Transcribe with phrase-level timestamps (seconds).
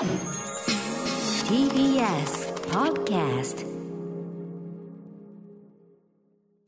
[0.00, 0.08] TBS
[2.70, 3.66] Podcast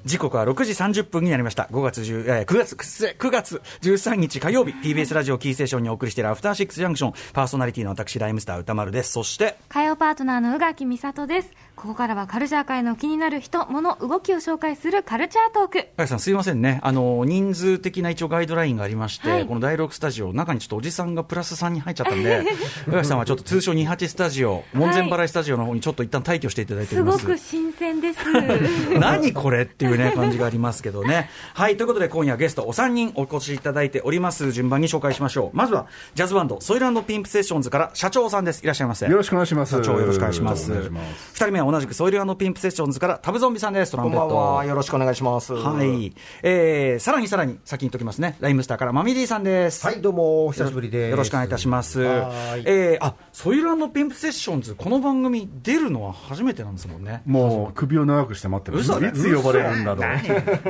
[0.04, 1.68] 時刻は6時30分になりました。
[1.70, 9.12] 5月10、えー、9月、失礼9月13日火曜日、TBS ラジオキーステーションにお送りしているアフターシックスジャンクション、パーソナリティの私、ライムスター歌丸です。
[9.12, 11.50] そして、火曜パートナーの宇垣美里です。
[11.82, 16.06] ここからはカルチャー界の気になる人、物、動きを紹介するカルチャートーク。
[16.06, 16.78] さんすいませんね。
[16.84, 22.44] あの、人数的な一応ガイドラインがありまして、はいこの第6スタジオ、中にちょっとおじさんがプラス3に入っちゃったんで、
[22.86, 27.26] 宇垣さんはちょっと通称28スタジオ、門前払いスタジオの方にちょっと一旦退去していただいておすります。
[27.26, 28.18] ごく新鮮です。
[29.00, 31.30] 何これっていうね、感じがありますけどね。
[31.54, 34.52] はい、ということで今夜ゲストお3人お越しいただいております。
[34.52, 35.56] 順番に紹介しましょう。
[35.56, 38.62] まずは、ジャズバンド、ソイランドピンプセッションズから社長さんです。
[38.62, 39.06] いらっしゃいませ。
[39.06, 40.70] よろしくお願いします社長よろしくお願いします。
[40.70, 43.92] お願いします二人目は同じくソイランドピンプセッションズからタブゾンビさんです。
[43.92, 44.62] トランペット。
[44.68, 45.54] よろしくお願いします。
[45.54, 46.12] はい。
[46.42, 48.36] えー、さらにさらに、先に言っときますね。
[48.40, 49.86] ライムスターからマミディさんです。
[49.86, 51.10] はい、どうも、お久しぶりです。
[51.10, 52.00] よろしくお願いいたします。
[52.02, 57.22] はーいえー、あ、ソイルアンドピンプセッションズ、この番組出るのは初めてなんですもんね。
[57.24, 60.02] もう首を長くして待ってます嘘だいつ呼ばれるんだろ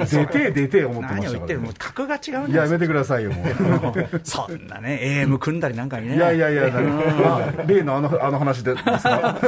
[0.03, 6.17] う出て出て思ってま何を言ってるもう格が違うんいだややめてくださいよもう そんなね、AM 組んだりなんかにね。
[6.17, 9.39] いやいやいや、あ例のあのあの話で ですか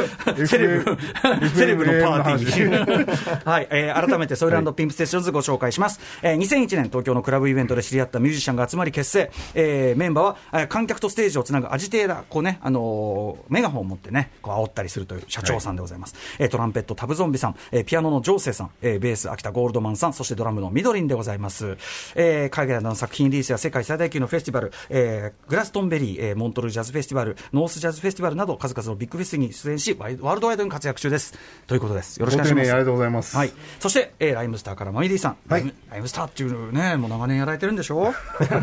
[0.47, 0.97] セレブ
[1.55, 3.45] セレブのパーティー。
[3.49, 6.01] はい、えー改めてソイルアンドピンプセッションズご紹介します。
[6.23, 9.31] えー2001年東京のクラブイベントで知り合ったミュージシャンが集まり結成。
[9.55, 16.15] えーメンバーは、えー観客とステージをつなぐアジテーター、こうね、あのーメガホンを持ってね、こう煽ったりするという社長さんでございます。
[16.39, 21.77] えートランペットタブゾンビさん、えーピアノのジョーセイさん、えーベース秋田ゴールドマンさん、そしてドラムのみどりんでございます。
[22.15, 31.23] えー海外の作品リリースや世界最大級のフェスティバル、えーグラストンベリー、えーモントルジャズフェスティバル、ノースジャズフェスティバルなど数々のビッグフェスに出演し、ワールドワイドに活躍中です。
[31.67, 32.19] ということです。
[32.19, 32.70] よろしくお願いします。
[32.72, 33.36] ありがとうございます。
[33.36, 33.53] はい。
[33.80, 35.36] そして、えーライムスターから Mummy-D さん。
[35.48, 35.75] はい。
[35.91, 38.12] ライムスターっていうね、もう長年やられてるんでしょ？
[38.39, 38.58] そん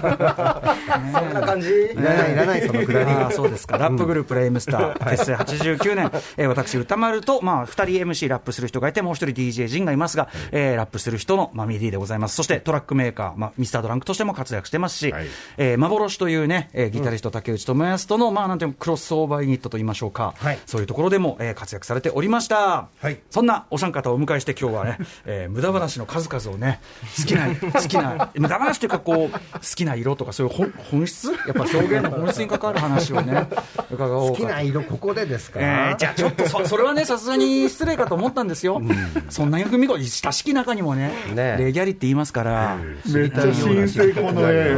[1.34, 1.70] な感じ？
[1.70, 3.06] いらない、いらない、そのくだり。
[3.12, 13.72] あーそうですか、ラップグループ、ライムスター、結成89年、えー私、宇多丸と、まあ、2人 MC ラップする人がいて、もう1人 DJ 陣がいますが、えーラップする人の Mummy-D でございます、そしてトラックメーカー、まあ、 Mr.
[13.72, 15.26] Drunk としても活躍してますし、はい。
[15.58, 20.60] えー幻というね、えーギタリスト、竹内智康との、まあ、なんていうのクロスオーバーユニットといいましょうか、はい。
[20.66, 22.51] そういうところでも、えー活躍されておりました。
[22.56, 23.20] はい。
[23.30, 26.80] そんなお三方をお迎えして、今日はね、 えー無駄話の数々をね、
[27.18, 33.48] 好きな、好きな、無駄話というか、こう、好きな色とか、そういう本本質、やっぱ表現の本質に関わる話をね、
[33.92, 35.60] 伺おうか好きな色、ここでですか？
[35.62, 38.82] えーじゃあちょっとそそれはね、さすがに失礼かと思ったんですよ、
[39.30, 41.56] そんな組子、親しき中にもね、ね。
[41.60, 44.76] レギャリって言いますから、めっちゃ新生この絵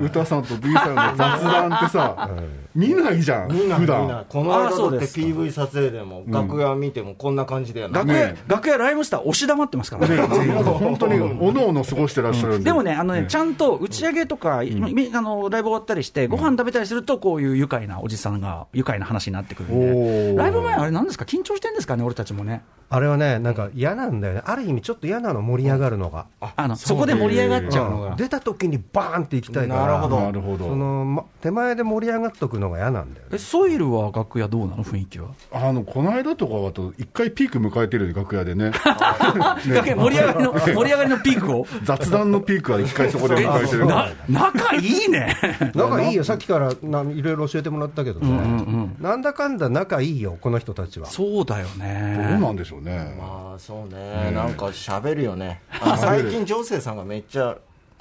[0.00, 2.30] 歌さんと B さんの雑談ってさ
[2.74, 10.08] 見ないじゃんみんなみん普段なこの間だって PV 撮影でも楽屋見てもこんな感じだよな、楽屋ね楽屋ライムスター、押し黙ってますから。
[10.08, 10.16] ね。
[10.16, 12.64] 本当におのおの過ごしてらっしゃるんで。
[12.64, 20.36] でもね、あのね、ちゃんと打ち上げとか、みあのライブ終わったりして、ご飯食べたりすると、こういう愉快なおじさんが、愉快な話になってくるんおで、ー。
[20.36, 30.20] ライブ前、あれ、なんですか、緊張してんですかね、俺たちもね、あれはね、なんか嫌なんだよね、ある意味、ちょっと嫌なの、盛り上がるのが、あのそこで盛り上がっちゃうのが、出た時にバーンって行きたいから、なるほど。
[30.20, 30.64] なるほど。
[30.66, 33.32] そのま手前で盛り上がっとくのが嫌なんだよね。
[33.34, 35.28] え、ソイルは楽屋どうなの、雰囲気は？
[35.52, 38.72] あのこの間とかだと一回ピーク迎えてるよ楽屋でね。
[39.72, 41.66] 楽屋盛り上がりの、 盛り上がりのピークを？
[41.84, 43.86] 雑談のピークは一回そこで迎えてる。
[43.86, 45.36] な仲いいね。
[45.76, 51.06] 仲いいよ、さっきからないろいろ教えてもらったけどね、なんだかんだ仲いいよ、この人たちは。
[51.06, 52.38] そうだよどうね。
[52.40, 53.14] なんでしょうね。
[53.18, 55.60] まあそうね、なんか喋るよね。
[55.80, 57.56] あ最近ジョーセイさんがめっちゃ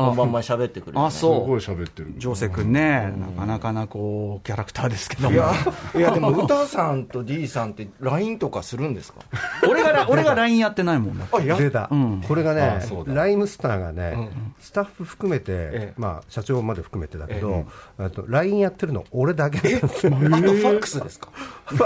[0.06, 0.96] 本番前喋ってくる。
[0.96, 1.76] よね、あ、すごそう。
[1.76, 2.14] い喋ってる。
[2.18, 5.36] ジョーセ君ね、なかなかなこう、キャラクターですけども。
[5.36, 5.52] いや。
[5.96, 9.20] いやでも歌さんと D さんって LINE とかするんですか？
[9.70, 11.26] 俺が、俺が LINE やってないもんだ。
[11.32, 12.24] あや出た、うん。
[12.28, 14.30] これがねライムスターがね、
[14.60, 15.94] スタッフ含めて、ええ。
[15.98, 17.66] まあ、社長まで含めてだけど、
[17.98, 20.14] あと LINE やってるの、俺だけなんですよ。
[20.16, 21.30] あとファックスですか？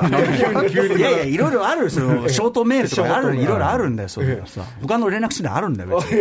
[0.07, 4.61] いやいや、いろいろある、その、ショートメールとかある、いろいろあるんだよ、そういうのさ。
[4.81, 6.19] 他の連絡手段あるんだよ、別に。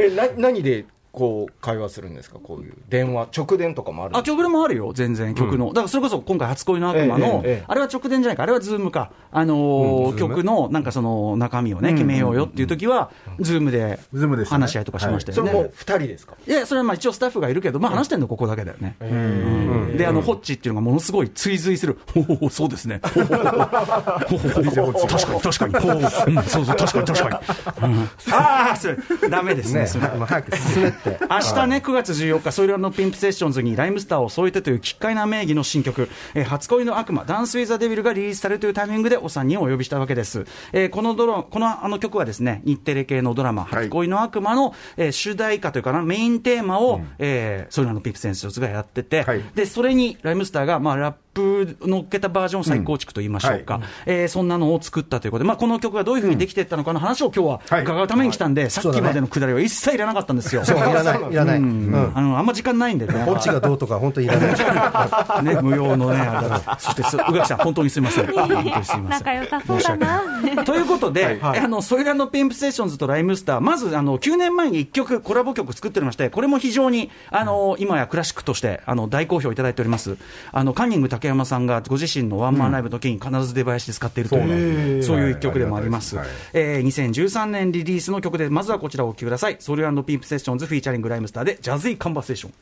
[0.00, 0.83] えな何で
[1.14, 2.38] こう会話するんですか？
[2.42, 2.74] こういう。
[2.88, 4.42] 電話直電とかもあるんあ、ですか？
[4.42, 5.68] 直もあるよ、全然、直の。
[5.68, 9.12] だからそれこそ今回、初恋の悪魔のええええ、あれは直電じゃないか、あれはズームか。
[9.30, 13.98] あのー、曲の、なんかその、中身をね、決めようよっていう時は、ズームで
[14.46, 15.50] 話し合いとかしましたよね。
[15.50, 15.72] それもう。
[15.76, 16.34] 2人ですか？
[16.46, 18.96] いや、それはまあ一応スタッフがいるけど、まあ話してんのここだけだよね。
[19.00, 19.96] うん。
[19.96, 21.98] で、あの、ホッチっていうのがものすごい追随する。
[22.12, 23.00] ほほほ、そうですね。
[23.06, 24.70] ほほほほ。
[24.70, 25.74] ほほほ確かに、確かに。
[25.84, 25.94] ほう。
[25.94, 27.42] うんそうそう、確かに、確か
[27.88, 27.94] に。
[27.94, 28.02] うん。
[28.32, 28.96] ああ、それ、
[29.30, 30.06] ダメですね、ね、それ。
[30.08, 31.18] まあ早く進めって。
[31.28, 40.46] 明日ね、9月14日、ソイランのピンプセッションズにライムスターを添えてという奇怪な名義の新曲、えー初恋の悪魔、ダンス・ウィザ・デビルがリリースされるというタイミングでお三人をお呼びしたわけです。
[40.72, 57.82] えーこのドラこのあの曲はですね、日テレ系のドラマ、初恋の悪魔の、えー主題歌というかな、メインテーマを、えーソイランのピンプセッションズがやってて、はいで、それにライムスターが、まあ、ラップ乗っけたバージョン再構築といいましょうか、えーそんなのを作ったということで、まあ、この曲がどういうふうにできていったのかの話を今日ははい。
[57.82, 60.64] 伺うために来たんで、さっきまでのくだりは一切いらなかったんですよ。
[60.64, 62.12] そういらないいらない、うん。
[62.14, 63.24] あのあんま時間ないんでね。
[63.26, 64.54] こっちがどうとか本当にいらない。
[65.44, 68.26] ね、無用のね、あそしてす、宇垣さん、本当にすみません。
[68.26, 69.26] 本当にすみません。
[69.26, 70.22] 仲良さそうだな。
[70.40, 70.64] 申し訳ない。
[70.64, 80.16] ということで、あの、ソイルアンドピンプセッションズとライムスター、まず、あの、9年前に1曲、コラボ曲作っておりまして、これも非常に、あの、今やクラシックとして、あの、大好評いただいております。
[80.52, 86.16] あの、カンニング竹山さんがご自身のワンマンライブの時に必ず出囃子で使っているという、そういう一曲でもあります。
[86.16, 89.56] はいえー2013年リリースの曲で、まずはこちらをお聴きください。
[89.60, 92.52] ソイルアンドピンプセッションズ featuring ライムスターで、 Jazzy Conversation。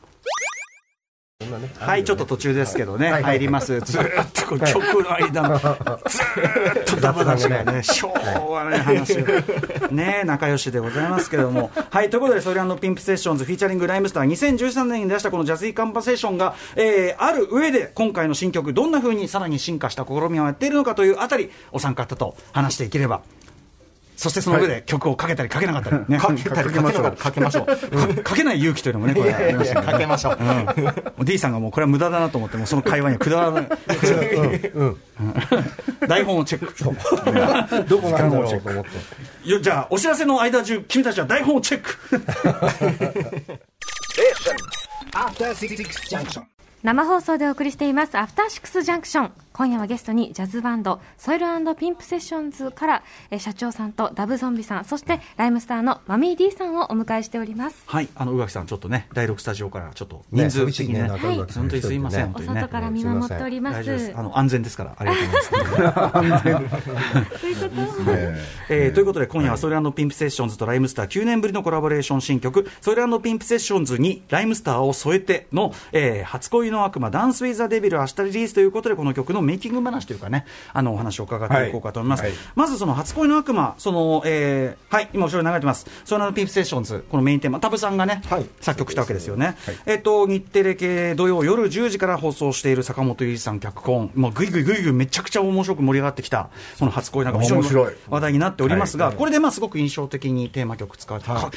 [1.79, 3.79] はい、ちょっと途中ですけどね、入ります。
[3.81, 8.13] ずーっと曲の間の、ずーっと無駄話がね、昭
[8.49, 11.71] 和な話が、ね、仲良しでございますけれども。
[11.89, 23.21] はい、ということで、ソイルアンドピンプセッションズ featuring ライムスター2013年に出したこの Jazzy Conversation が、えー、ある上で、今回の新曲、どんな風にさらに進化した試みをやっているのかというあたり、お三方と話していければ。
[24.23, 25.97] そしてその上で曲をかけたりかけなかったり。
[26.07, 26.17] ね。
[26.17, 27.03] かけたりかけなましょう。
[27.03, 27.11] か
[28.23, 29.91] かけない勇気というのもね、これありましたね。
[29.91, 30.37] かけましょう。
[31.17, 33.67] うん、D さんがもうこれは無駄だなと思って、もうその会話にはくだらない、
[36.07, 36.73] 台本をチェック、
[37.85, 38.85] どこなんだろうと思っ
[39.43, 39.49] て。
[39.49, 41.99] よじゃあ、お知らせの間中、君たちは台本をチェック。
[46.81, 51.45] 生放送でお送りしていますアフターシックスジャンクション今夜はゲストにジャズバンドソイル
[51.75, 57.83] ピンプセッションズからえー社長さんとタブゾンビさんそしてライムスターのマミー D さんをお迎えしております。
[57.85, 64.13] はい、あの宇垣さん、ちょっとね、第6スタジオからちょっとね人数的にね、ね中宇垣本当にすいません、本お外から見守っております。
[64.15, 67.39] あの安全ですから、ありがとうございます。
[67.41, 67.81] ということ
[68.69, 82.21] えーということで、 今夜はソイルピンプセッションズとライムスター9年ぶりのコラボレーション新曲、ソイルピンプセッションズにライムスターを添えての、えー初恋の悪魔、 Dance with the Devil、明日リリースということで、この曲のメイキング話というかね、あのお話を伺っていこうかと思います。
[82.21, 82.31] はい。
[82.31, 88.45] はいまずその初恋の悪魔、その、えーはい、今後ろに流れてます、ソイルピンプセッションズ、このメインテーマ、タブさんがね、はい。
[88.61, 89.55] 作曲したわけですよね。
[89.85, 99.15] えっと、日テレ系土曜夜10時から放送している坂本龍一さん脚本、もうぐいぐいぐいぐいめちゃくちゃ面白く盛り上がってきた、その初恋なんか非常に面白い話題になっておりますが、はい。
[99.15, 101.51] これでまあすごく印象的にテーマ曲使われて、か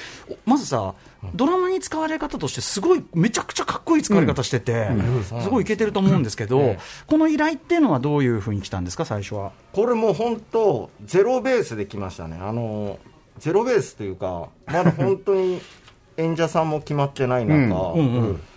[0.44, 0.94] まずさ、
[1.34, 4.88] ドラマに使われ方として、すごい、めちゃくちゃかっこいい使われ方してて、
[5.24, 9.52] すごいいけてると思うんですけど、この依頼っていうのはどういうふうに来たんですか、最初は？
[9.72, 12.38] これもう本当ゼロベースで来ましたね。
[12.40, 12.98] あの
[13.38, 15.60] ゼロベースというかまだ本当に
[16.16, 17.94] 演者さんも決まってない中、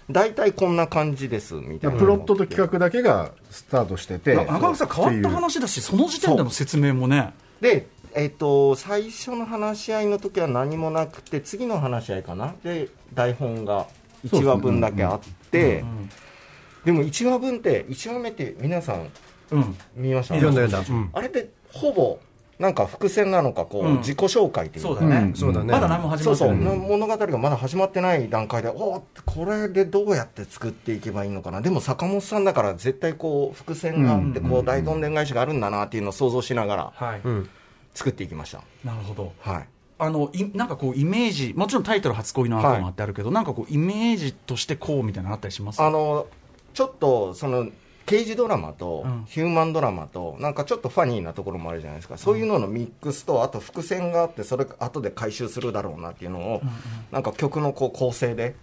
[0.10, 2.00] 大体こんな感じですみたいな。
[2.00, 7.34] プロットと企画だけがスタートしててななかなかさ、変わった話だし、その時点での説明もね。
[7.60, 12.54] で、えっと最初の話し合いの時は何もなくて次の話し合いかな。
[12.64, 13.88] で台本が
[14.26, 15.20] 1話分だけあっ
[15.52, 15.84] て
[16.90, 19.10] でも1話分って1話目って皆さん
[19.52, 19.78] うん。
[19.96, 20.34] 見ました？
[20.34, 21.10] 読んだ読んだ、うん。
[21.14, 22.18] あれってほぼ
[22.58, 23.98] なんか伏線なのかこう、うん。
[23.98, 25.72] 自己紹介っていうかそうだね、そうだね。
[25.72, 26.78] まだ何も始そうそう、まってない。
[26.78, 37.22] 物語がまだ始まってない段階で、おーこれでどうやって作っていけばいいのかな、でも坂本さんだから、絶対こう伏線があって、こう大どんでん返しがあるんだなっていうのを想像しながらはい、
[37.94, 38.64] 作っていきました。
[38.84, 39.32] なるほど。
[39.40, 39.68] はい。
[40.02, 45.82] あのいなんかこうイメージ、もちろんタイトル、初恋の悪魔ってあるけど、なんかこうイメージとしてこうみたいなのあったりします？
[45.82, 46.28] あの
[46.74, 47.68] ちょっとその
[48.06, 49.26] 刑事ドラマとうん。
[49.28, 56.62] ヒューマンドラマとなんかちょっとファニーなところもあるじゃないですか、そういうののミックスとあと伏線があってそれ後で回収するだろうなっていうのを、
[57.12, 58.56] なんか曲のこう構成で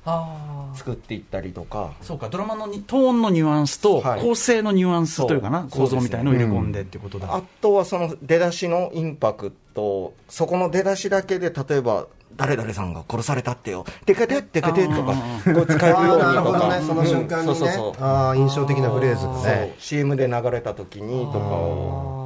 [0.74, 1.92] 作っていったりとか。
[2.02, 4.20] そうか、ドラマのにトーンのニュアンスと、はい。
[4.20, 7.32] 構成のニュアンスというかな、そう構造みたいのを入れ込んでっていうことだ。
[7.32, 13.84] あとはその出だしのインパクトそこの出だしだけで例えば誰々さんが殺されたってよ。
[14.04, 15.14] テケテテケテとか
[15.54, 16.80] こう使えるようにあーなるほとかどね。
[16.86, 18.04] その瞬間にね、そうそうそう。
[18.04, 19.74] ああ印象的なフレーズがね。
[19.78, 22.25] CM で流れた時にとかを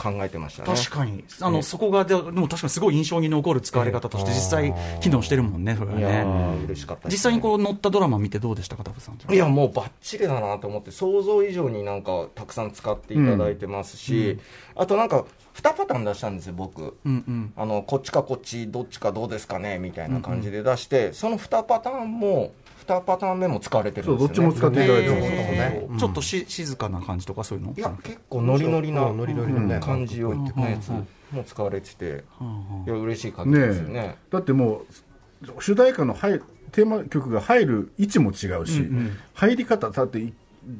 [0.00, 0.74] 考えてましたね。
[0.74, 6.06] 確かに、あのそこがででも確かにすごい印象に残る使われ方として、実際、機能してるもんね、それはね。
[6.06, 7.12] ー嬉しかったね。
[7.12, 9.34] 実際にこう乗ったドラマ見てどうでしたか、タブさん？
[9.34, 14.38] いやもうばっちりだなと思って想像以上になんかたくさん使っていただいてますし、
[14.74, 17.52] あとなんか2パターン出したんですよ僕、うんうん。
[17.56, 22.52] あのこっちかこっちどっちかどうですかねみたいな感じで出して、その2パターンも
[22.94, 27.74] 2パターン目も使われてるそうんですよ、ね、どっちも使っていただいてますえーちょっとし静かな感じとかそういうの？
[27.76, 31.08] いや結構ノリノリなうんノリノリのね感じをうんのやつうん。
[31.32, 32.86] も使われててうんうん。
[32.86, 33.92] いや嬉しい感じですよね。
[33.94, 34.32] ねえ。
[34.32, 34.82] だっても
[35.42, 38.88] う主題歌の入るテーマ曲が入る位置も違うし、
[39.34, 40.32] 入り方だってい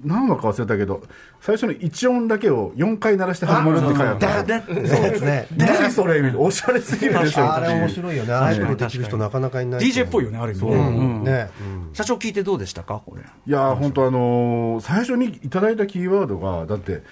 [0.04, 1.02] 何話か忘れたけど
[1.40, 4.62] 最初の1音だけを4回鳴らして始まるって回あった。
[4.62, 5.47] そうですね。
[5.56, 6.38] 何それみたいな。
[6.40, 7.52] おしゃれすぎるでしょ。
[7.52, 8.32] あれ面白いよね。
[8.32, 9.80] ああいうのできる人なかなかいない。
[9.80, 11.50] DJ っぽいよねある意味ね。
[11.92, 13.02] 社長聞いてどうでしたか？
[13.04, 13.23] これ。
[13.23, 17.02] いやー本当あのー最初にいただいたキーワードがだって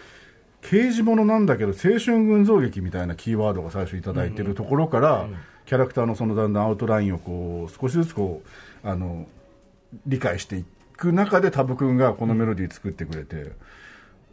[0.62, 5.26] 刑事物なんだけど青春群像劇みたいなキーワードが最初いただいてるところから、
[5.66, 8.42] キャラクターのそのだんだんアウトラインをこう少しずつこ
[8.84, 9.26] うあの
[10.06, 10.64] 理解してい
[10.98, 13.52] く中でタブ君がこのメロディー作ってくれて。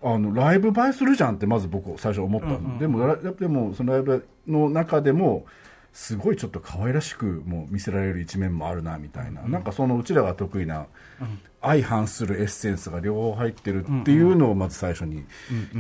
[0.04, 5.48] あのライブ映えするじゃんってまず僕最初思ったの、でもラでもそのライブの中でも
[5.94, 10.86] すごいちょっと可愛らしくも見せられる一面もあるなみたいな、なんかそのうちらが得意な
[11.62, 15.26] 相反するエッセンスが両方入ってるっていうのをまず最初に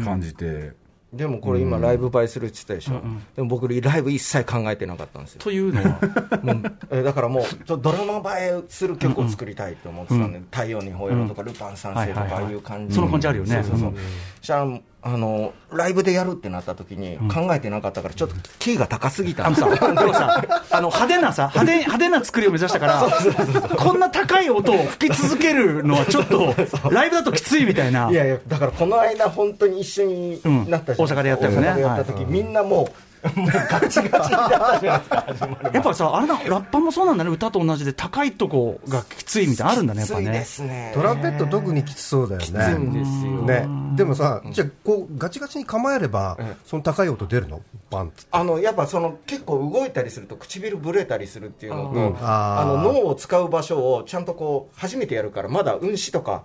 [0.04, 0.72] 感じて、
[1.14, 3.02] でもこれ今ライブ映えするって言ったでしょ、
[3.36, 5.42] でも僕ライブ一切考えてなかったんですよ。
[5.42, 6.00] というのは。
[6.44, 7.44] もうえだからもう
[7.80, 13.64] ドラマ映えする曲を作りたいと思ってたんで「太陽に吠えろ」とか「ルパン三世」とかああいう感じその感じあるよね。
[13.64, 13.94] そうそうそう。
[14.42, 14.66] じゃ
[15.06, 19.46] ああのライブでやるってなった時に考えてなかったからちょっとキーが高すぎた。
[19.46, 23.08] あのさ、 でもさ、あの派手なさ、派手派手な作りを目指したから、
[23.78, 26.56] こんな高い音を吹き続けるのはちょっと、
[26.90, 28.10] ライブだときついみたいな。
[28.10, 31.00] いやいやだからこの間本当に一緒になったうん。
[31.00, 31.68] 大阪でやったよね。
[31.68, 33.05] 大阪でやった時、みんなもう
[33.36, 35.26] もうガチガチになったじゃないですか
[35.74, 40.46] やっぱさ、あれだ、ラッパもそうなんだね、歌と同じで高いとこがきついみたいなのあるんだね、やっぱきついでね。
[40.46, 40.92] すね。
[40.94, 42.46] トランペット特にきつそうだよね。
[42.46, 43.32] きついんですよ。
[43.42, 43.68] ね。
[43.96, 47.62] でもさじゃあこうガチガチに構えればその高い音出るの？
[47.90, 48.30] バンっつって。
[48.32, 56.44] あのやっぱその結構動いたりすると唇ぶれたりするっていうのと、あーあの脳を使う場所をちゃんとこう初めてやるからまだ運指とか、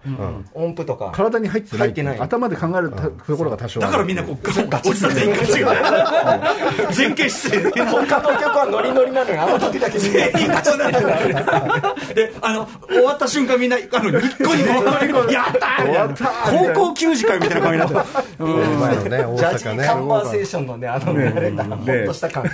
[0.54, 1.78] 音符とか体に入ってない。
[1.80, 2.20] 入ってない。
[2.20, 5.66] 頭で考えるたところが多少だからみんなこう、ガチ落ちた全員が違う。
[6.96, 7.82] 前傾姿勢で。
[7.84, 12.14] 他の曲はノリノリなのにあの時だけ全員ガチになってる。
[12.14, 16.26] で、あの、終わった瞬間みんな、あの、ニッコニコ、やったーみたい
[16.64, 16.74] な。
[16.74, 18.10] 高校球児会みたいな感じになって。
[18.40, 22.44] ジャージカンバーセーションのねあの慣れたほっとした感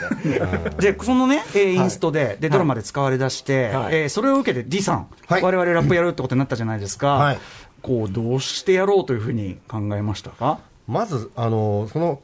[0.79, 3.95] で、で、そのね、えーインストで、で、ドラマで使われ出して、はい。
[3.95, 5.43] えーそれを受けて D さん、はい。
[5.43, 7.15] 我々ラップやるってことになったじゃないですか。
[7.15, 7.39] はい。
[7.83, 10.59] こう、どうしてやろうというふうに考えましたか？
[10.89, 12.21] まずあのその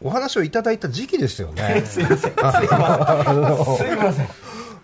[0.00, 1.82] お話をいただいた時期ですよね。
[1.86, 2.18] すいません。
[2.20, 4.28] すいませんすいません。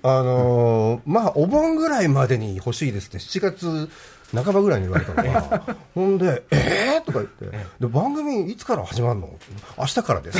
[0.03, 3.91] あのーまあお盆ぐらいまでに欲しいですって7月
[4.33, 5.63] 半ばぐらいに言われたのが
[5.95, 7.47] ほんで「えー?」とか言って。
[7.81, 9.29] で「番組いつから始まるの?」
[9.79, 10.39] 明日からです」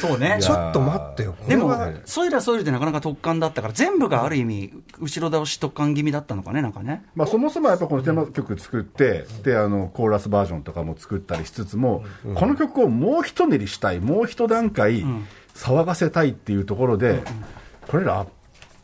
[0.00, 0.38] そうね。
[0.40, 1.34] ちょっと待ってよ。
[1.38, 1.74] こでも
[2.04, 7.04] ソイラソイルでなかなか特感だったから、全部がある意味、後ろ倒し特感気味だったのかね、なんかね。
[7.14, 15.04] まあ、そもそもやっぱこのテーマ曲作って、であのコーラスバージョンとかも作ったりしつつも、この曲をもう一練りしたいもう一段階
[15.54, 17.22] 騒がせたいっていうところで、
[17.88, 18.28] これラッ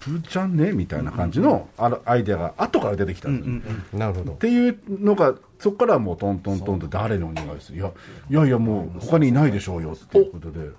[0.01, 3.99] プじゃねみたいな感じのあのアイデアが後から出てきたんですよ。
[3.99, 4.33] なるほど。
[4.33, 7.79] っていうのがそこからはもうトントントンと誰にお願いする。
[7.79, 7.93] いや
[8.31, 10.71] いやいやもう他にいないでしょうよっていうことで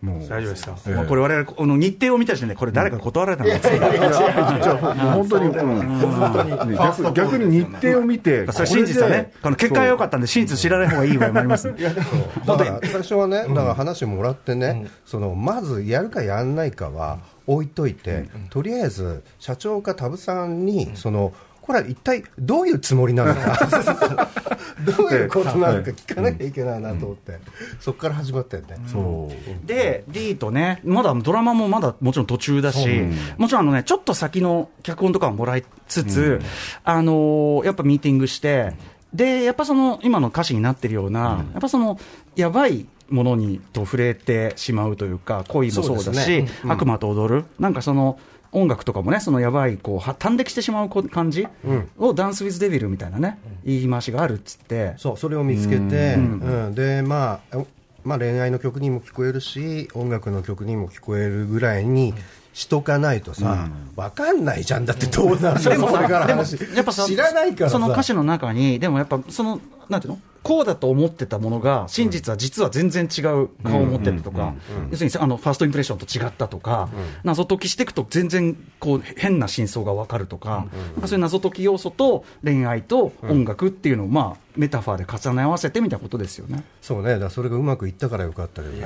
[0.00, 0.20] もう。
[0.20, 0.94] 大丈夫ですか、ええ。
[0.94, 3.46] まあ、これ我々この日程を見た時点でこれ誰か断られたん。
[3.46, 4.10] ですけど、いや
[4.62, 11.94] じゃあもう本当に、うんね逆逆に日程を見て、それ真実はね、この結果が良かったんで、真実知らない方がいい場合もありますんでだ
[12.56, 21.32] から最初はね、だから話もらってね、そのまずやるかやらないかは置いといて、とりあえず社長かタブさんに、その
[21.70, 23.56] これは一体どういうつもりなのか、
[24.98, 27.38] どういうことなのか聞かなきゃいけないなと思って、
[27.78, 28.76] そこから始まったよね。
[29.64, 32.88] で、D とね、まだドラマもまだもちろん途中だし、
[33.38, 36.40] もちろんあのね、ちょっと先の脚本とかをもらいつつ、
[36.82, 38.72] あのーやっぱミーティングして、
[39.14, 42.00] で、やっぱその、今の歌詞になってるような、やっぱその、
[42.34, 48.18] やばいものにと触れてしまうというか、恋もそうだし、悪魔と踊る、なんかその、
[48.52, 51.46] 音楽とかもね、そのやばい、こう、は端的してしまうこ感じ
[51.98, 56.74] を、ダンス・ウィズ・デビルみたいなね、言い回しがあるっつって、そうそれを見つけて、うん。
[56.74, 57.58] でまあ、
[58.04, 62.14] まあ恋愛の曲にも聞こえるし音楽の曲にも聞こえるぐらいに
[62.54, 64.86] しとかないとさ、わかんないじゃん。
[64.86, 67.74] だってどうなるのでもさ、それからでも話やっぱさ、知らないからさ。
[67.74, 70.20] その歌詞の中に、でもやっぱ、その、なんていうの？
[70.42, 74.54] こうだと思ってたものが、真実は実は全然違う顔を持ってるとか、
[74.90, 76.88] 要するにあのファーストインプレッションと違ったとか、
[77.24, 80.66] 謎解きしていくと全然こう変な真相が分かるとか、
[81.04, 86.64] そういう謎解き要素と恋愛と音楽っていうのを、まあ、メタファーで重ね合わせてみたいなことですよね。
[86.80, 87.10] そうね。
[87.12, 88.84] だからそれがうまくいったからよかったけどね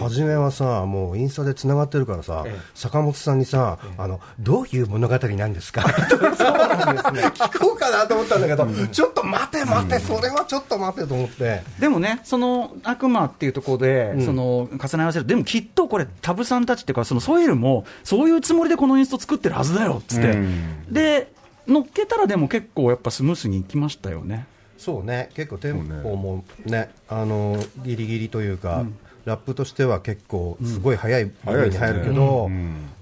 [0.00, 2.44] 初めはさもうインスタでつながってるからさ、
[2.74, 5.82] 坂本さんにさ、あのどういう物語なんですか？
[6.08, 7.22] そうなんですね。
[7.34, 11.62] 聞こうかなと思ったんだけど、ちょっと待て待てそれはちょっと待ってと思って。
[11.78, 20.92] でもね、その悪魔っていうところで、その重ね合わせる、でもきっとこれ、タブさんたちっていうか、そのソイルも、そういうつもりでこのインスト作ってるはずだよっつって、うん。
[20.92, 21.32] で、
[21.66, 24.46] 乗っけたらでも結構やっぱスムースにいきましたよね。
[24.76, 28.84] そうね、結構テンポもね、あのギリギリというか、
[29.24, 32.50] ラップとしては結構すごい速い部分に入るけど、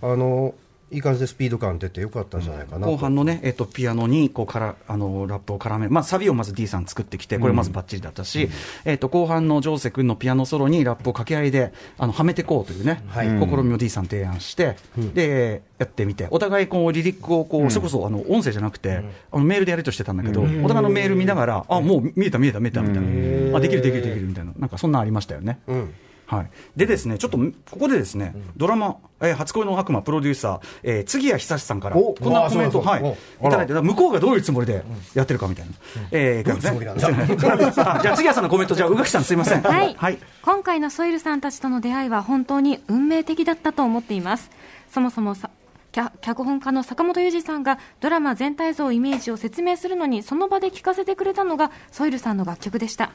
[0.00, 0.54] あの
[0.92, 2.92] いい感じでスピード感出てよかったんじゃないかなと。
[2.92, 8.50] 後半のね、えっと、ピアノにこうからあのラップを絡める、まあ、サビをまず D さん作ってきて、これまずバッチリだったし、
[8.84, 13.26] えっと、後半のジョーセ君のピアノソロにラップを掛け合いであのはめていこうというね、はい。
[13.26, 14.76] 試みを D さん提案して、
[15.14, 25.58] でやってみて、お互いこうリリックをこう、それこそあの音声じゃなくて、あのメールでやりとしてたんだけど、お互いのメール見ながら、あもう見えた、見えた、見えたみたいな、あできる、できる、できるみたいな、なんかそんなんありましたよね。
[25.66, 25.94] うん
[26.32, 34.82] はい、でですね、ちょっとここでですね、ドラマ、えー初恋の悪魔プロデューサー、えー、杉谷久志さんから、おこんなコメントを、はい、いただいて、向こうがどういうつもりで
[35.14, 35.72] やってるかみたいな。
[36.10, 37.10] えー、どういうつもりなんだ。
[38.02, 39.62] じゃあ、杉谷さんのコメント、じゃあ、宇垣さんすいません。
[39.62, 40.18] はい、はい。
[40.42, 44.50] 今回のソイルさんたちとの出会いは本当に運命的だったと思っています。
[44.92, 45.50] そもそもさ
[45.92, 53.12] 脚脚本家の坂本裕二さんがドラマ全体像イメージを説明するのにその場で聴かせてくれたのがソイルさんの楽曲でした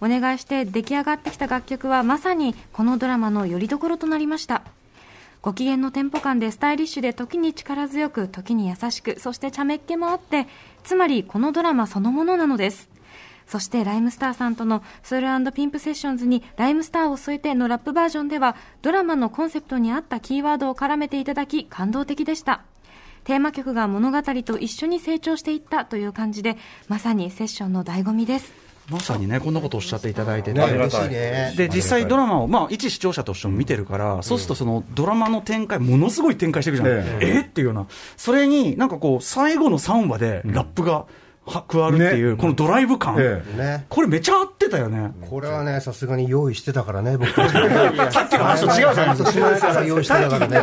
[0.00, 4.62] お願いして出来上がってきた楽曲はまさにこのドラマの拠り所となりました。
[5.42, 10.46] ご機嫌のテンポ感でスタイリッシュで時に力強く時に優しくそして茶目っ気もあって
[10.84, 12.88] つまりこのドラマそのものなのです。
[13.46, 22.62] そしてライムスターさんとのソウルピンプセッションズにライムスターを添えてのラップバージョンではドラマのコンセプトに合ったキーワードを絡めていただき感動的でした。
[23.24, 26.56] テーマ曲が物語と一緒に成長していったという感じで
[26.88, 28.63] まさにセッションの醍醐味です。
[28.90, 30.58] まさにね、こんなことをおっしゃっていただいてて。
[30.58, 31.54] ね、嬉しいね。
[31.56, 37.86] で実際、ドラマを、まあ、一視聴者としても見てるから、そうするとそのドラマの展開、ものすごい展開していくじゃない、ええっていうような、
[38.16, 41.06] それになんかこう、最後の3話でラップがは
[41.46, 43.86] 加わるっていう、このドライブ感、えね。
[43.88, 45.12] これ、めちゃ合ってたよね。
[45.28, 47.30] これはね、さすがに用意してたからね、僕。
[47.34, 49.84] さっきの話と違うじゃないですか。
[49.84, 50.54] 用意してたからね。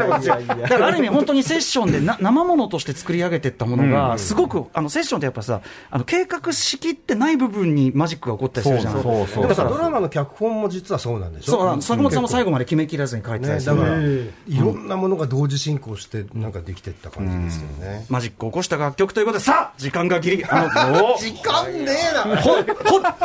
[0.64, 8.94] だからある意味、本当にセッションでな生ものとして作り上げていったものが、すごくあのセッションってやっぱさ、あの計画しきってない部分にマジックが起こったりするじゃん。
[8.94, 11.52] そうそうそうでもさ、ドラマの脚本も実はそうなんでしょ？
[11.52, 18.06] そう坂本さんも最後まで決めきらずに書いてたね、りするから、だから、いろんなものが同時進行して、なんかできてった感じですよね。
[18.10, 20.71] マジックを起こした楽曲ということで、さあ、時間がギリ、あの、
[21.20, 22.62] 時間ねえなほ、ほ、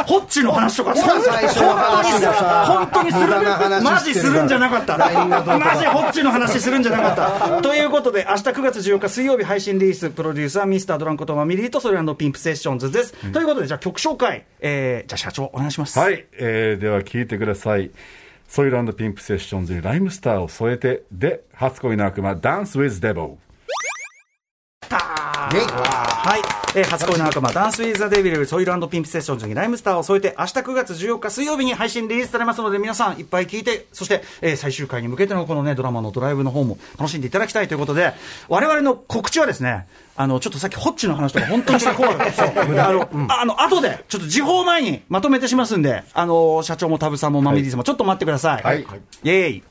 [0.04, 3.82] ホッチの話とか、ほら最初の話がさ本当にする？
[3.82, 4.96] マジするんじゃなかった。
[4.98, 7.62] マジホッチの話するんじゃなかった。
[7.62, 13.14] ということで、明日9月14日水曜日配信リリース、プロデューサー、ミスタードランコとマミリーとソリランドピンプセッションズです。
[13.32, 15.98] ということで、じゃあ曲紹介、えー、じゃあ社長、お願いします。
[15.98, 17.90] はい、えーでは聞いてください。
[18.48, 23.36] ソイルピンプセッションズにライムスターを添えて、で、初恋の悪魔、ダンス with Devil。
[25.48, 26.40] はい、
[26.76, 38.12] えー初恋の悪魔、 Dance with the Devil、ソイルピンプセッションズにライムスターを添えて、明日9月14日水曜日に配信リリースされますので、皆さんいっぱい聞いて、そして、えー最終回に向けてのこのね、ドラマのドライブの方も楽しんでいただきたいということで、
[38.48, 41.94] 我々の告知はですね、あの、ちょっとさっきホッチの話とか本当にした。
[41.94, 42.48] 方が、そう
[42.80, 43.08] あの、
[43.40, 48.62] あの、後で、ちょっと時報前にまとめてしますんで、あの、社長もタブさんも Mummy-D さんもちょっと待ってください。
[48.64, 48.80] はい。
[48.80, 49.62] イェーイ。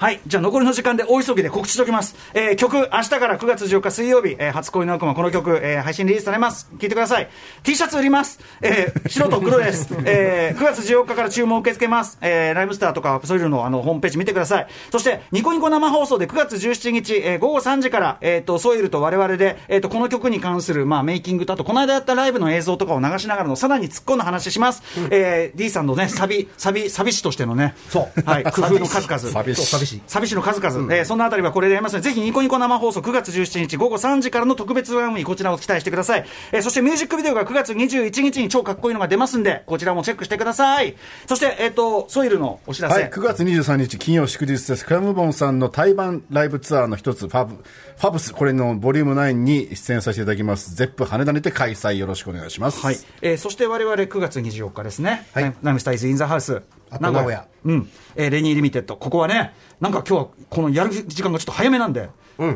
[0.00, 0.20] はい。
[0.26, 2.16] じゃあ残りの時間で大急ぎで告知しておきます。
[2.32, 6.70] えー曲、明日から9月14日水曜日、えー初恋の悪魔、この曲、えー配信リリースされます。
[6.78, 7.28] 聞いてください。
[7.64, 8.40] T シャツ売ります。
[8.62, 9.92] えー白と黒です。
[10.06, 12.16] えー9月14日から注文受け付けます。
[12.22, 14.66] えーライムスターとか、そういうのあの、ホームページ見てください。
[14.90, 24.82] そして、ニコニコ生放送で9月17日、えー午後3時から、えっ、と、ソイルと我々で、えっ、と、この曲に関する、まあ、メイキングと、あと、この間やったライブの映像とかを流しながらの、さらに突っ込んだ話します。
[25.10, 29.18] えー D さんのね、サビ、サビ、サビ師としてのね、そうはい、工夫の数々。
[29.18, 30.02] 寂しい寂しい。
[30.06, 36.24] 寂しいの数々、えーそんなあたりはこれでやりますので、ぜひニコニコ生放送9月17日午後3時からの特別番組、こちらを期待してください。
[36.52, 40.96] えーそしてミュージックビデオが9月21日に超かっこいいのが出ますんで、こちらもチェックしてください。
[41.26, 43.00] そして、えっ、と、ソイルのお知らせ。
[43.00, 44.84] はい、9月23日金曜祝日です。
[44.84, 50.74] クラムボンさんの対バンライブツアーの一つ、ファブ、ファブス、これのボリューム9に出演させていただきます。
[50.74, 52.80] ゼップ羽田にて開催よろしくお願いします。
[52.84, 52.96] はい。
[53.22, 55.26] えーそして我々9月24日ですね。
[55.32, 56.62] はいナムスタイズ・イン・ザ・ハウス。
[57.00, 57.49] 名古屋。
[57.64, 57.88] うん。
[58.16, 58.96] えーレニー・リミテッド。
[58.96, 62.10] ここはね、なんか今日はこのやる時間がちょっと早めなんで、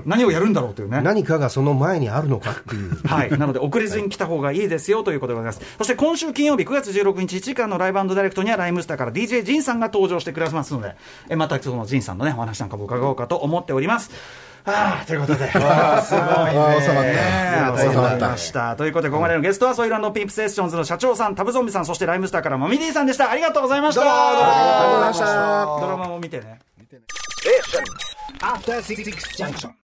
[0.06, 1.02] 何をやるんだろうというね。
[1.02, 2.96] 何かがその前にあるのかっていう。
[3.06, 3.30] はい。
[3.30, 5.60] なので、遅れずに来た方がいいですよということでございます。
[5.78, 10.94] そして今週金曜日9月16日1時間のライブダイレクトにはライムスターから DJ ジンさんが登場してくださいますので、
[11.28, 14.10] えまたそのジンさんのね、お話なんかも伺おうかと思っております。
[14.64, 15.46] はあ、ということで。
[15.50, 15.68] すごいね。
[15.70, 17.12] あー収まった
[17.76, 18.76] ね収まりました。
[18.76, 23.30] ということで、ここまでのゲストはソイランドピンプセッションズの社長さん、タブゾンビさん、そしてライムスターからマミディさんでした。
[23.30, 24.00] ありがとうございました。
[24.00, 24.44] どうもありが
[24.82, 25.26] とうございました
[25.80, 26.60] ドラマも見てね。
[28.40, 29.04] After Six
[29.36, 29.74] Junction.